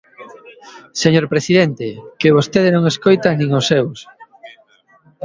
[1.01, 1.87] Señor presidente,
[2.19, 3.99] que vostede non escoita nin os seus.